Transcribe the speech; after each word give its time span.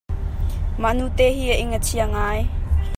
Mah 0.81 0.95
nute 0.99 1.25
hi 1.37 1.45
a 1.53 1.55
ing 1.63 1.71
a 1.77 1.79
chia 1.85 2.05
ngai. 2.13 2.41